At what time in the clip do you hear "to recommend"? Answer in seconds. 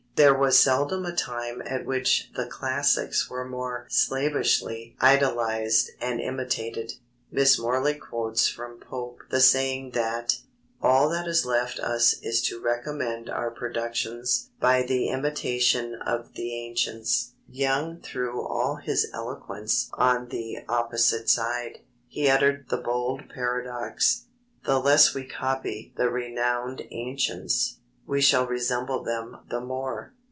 12.43-13.31